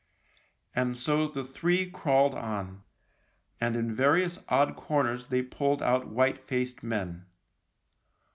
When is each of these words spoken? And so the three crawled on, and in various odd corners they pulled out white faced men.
And 0.75 0.97
so 0.97 1.27
the 1.27 1.43
three 1.43 1.87
crawled 1.87 2.33
on, 2.33 2.81
and 3.59 3.77
in 3.77 3.93
various 3.93 4.39
odd 4.49 4.75
corners 4.75 5.27
they 5.27 5.43
pulled 5.43 5.83
out 5.83 6.07
white 6.07 6.39
faced 6.39 6.81
men. 6.81 7.27